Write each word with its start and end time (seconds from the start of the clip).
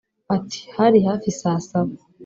Ati 0.35 0.59
“Hari 0.77 0.99
hafi 1.07 1.29
saa 1.39 1.59
saba 1.67 1.93